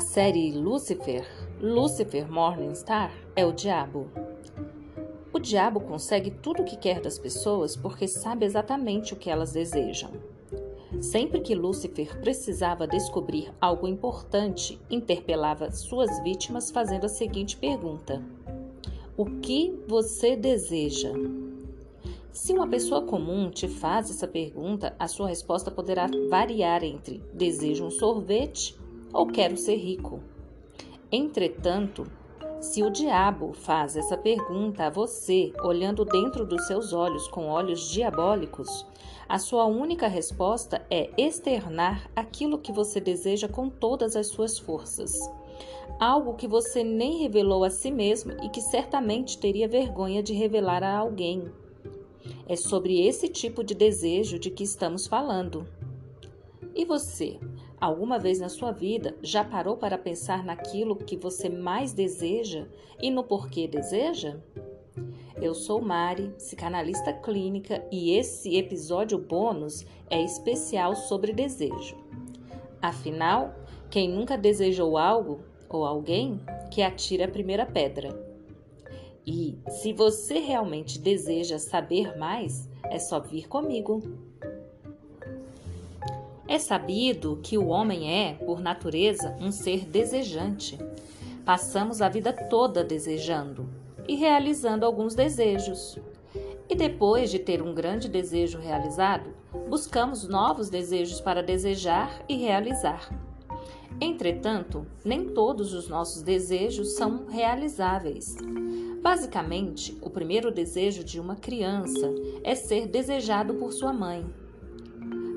[0.00, 1.28] Na série Lucifer,
[1.60, 4.08] Lucifer Morningstar é o diabo.
[5.30, 9.52] O diabo consegue tudo o que quer das pessoas porque sabe exatamente o que elas
[9.52, 10.10] desejam.
[11.02, 18.22] Sempre que Lúcifer precisava descobrir algo importante, interpelava suas vítimas fazendo a seguinte pergunta:
[19.18, 21.12] O que você deseja?
[22.32, 27.84] Se uma pessoa comum te faz essa pergunta, a sua resposta poderá variar entre desejo
[27.84, 28.79] um sorvete
[29.12, 30.20] ou quero ser rico.
[31.10, 32.06] Entretanto,
[32.60, 37.90] se o diabo faz essa pergunta a você, olhando dentro dos seus olhos com olhos
[37.90, 38.86] diabólicos,
[39.26, 45.18] a sua única resposta é externar aquilo que você deseja com todas as suas forças.
[45.98, 50.82] Algo que você nem revelou a si mesmo e que certamente teria vergonha de revelar
[50.82, 51.50] a alguém.
[52.46, 55.66] É sobre esse tipo de desejo de que estamos falando.
[56.74, 57.38] E você?
[57.80, 62.66] Alguma vez na sua vida já parou para pensar naquilo que você mais deseja
[63.00, 64.38] e no porquê deseja?
[65.40, 71.96] Eu sou Mari, psicanalista clínica, e esse episódio bônus é especial sobre desejo.
[72.82, 73.54] Afinal,
[73.88, 76.38] quem nunca desejou algo ou alguém,
[76.70, 78.10] que atire a primeira pedra.
[79.26, 84.02] E se você realmente deseja saber mais, é só vir comigo.
[86.50, 90.76] É sabido que o homem é, por natureza, um ser desejante.
[91.44, 93.68] Passamos a vida toda desejando
[94.08, 95.96] e realizando alguns desejos.
[96.68, 99.30] E depois de ter um grande desejo realizado,
[99.68, 103.08] buscamos novos desejos para desejar e realizar.
[104.00, 108.34] Entretanto, nem todos os nossos desejos são realizáveis.
[109.00, 112.12] Basicamente, o primeiro desejo de uma criança
[112.42, 114.26] é ser desejado por sua mãe.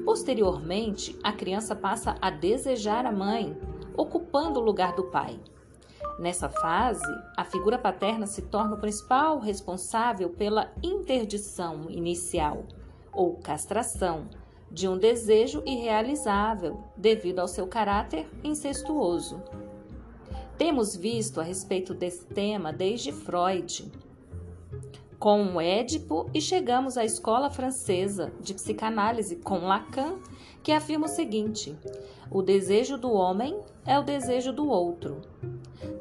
[0.06, 3.58] Posteriormente, a criança passa a desejar a mãe,
[3.96, 5.40] ocupando o lugar do pai.
[6.20, 12.66] Nessa fase, a figura paterna se torna o principal responsável pela interdição inicial,
[13.12, 14.28] ou castração,
[14.70, 19.42] de um desejo irrealizável devido ao seu caráter incestuoso.
[20.58, 23.92] Temos visto a respeito desse tema desde Freud,
[25.24, 30.16] com o Édipo e chegamos à escola francesa de psicanálise com Lacan,
[30.62, 31.74] que afirma o seguinte:
[32.30, 35.22] o desejo do homem é o desejo do outro.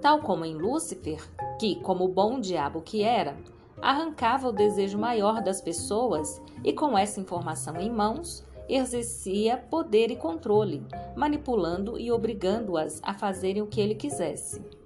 [0.01, 1.23] Tal como em Lúcifer,
[1.61, 3.37] que, como bom diabo que era,
[3.81, 10.17] arrancava o desejo maior das pessoas e, com essa informação em mãos, exercia poder e
[10.17, 10.85] controle,
[11.15, 14.82] manipulando e obrigando-as a fazerem o que ele quisesse.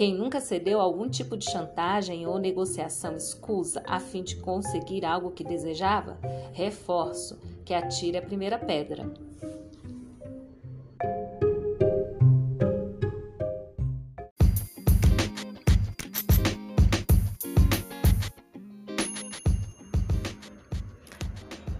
[0.00, 5.04] Quem nunca cedeu a algum tipo de chantagem ou negociação escusa a fim de conseguir
[5.04, 6.18] algo que desejava,
[6.54, 9.12] reforço que atire a primeira pedra.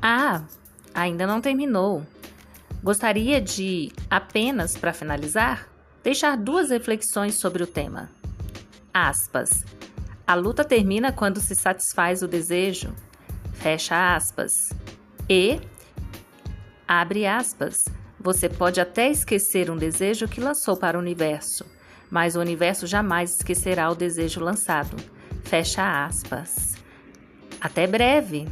[0.03, 0.45] Ah,
[0.93, 2.03] ainda não terminou.
[2.85, 5.71] Gostaria de, apenas para finalizar,
[6.03, 8.11] deixar duas reflexões sobre o tema.
[8.93, 9.65] Aspas.
[10.27, 12.95] A luta termina quando se satisfaz o desejo.
[13.55, 14.71] Fecha aspas.
[15.29, 15.61] E
[16.87, 17.85] abre aspas.
[18.19, 21.65] Você pode até esquecer um desejo que lançou para o universo,
[22.11, 24.97] mas o universo jamais esquecerá o desejo lançado.
[25.45, 26.75] Fecha aspas.
[27.61, 28.47] Até breve!